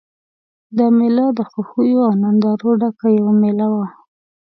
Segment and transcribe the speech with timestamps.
[0.77, 3.85] دا مېله د خوښیو او نندارو ډکه یوه مېله وه.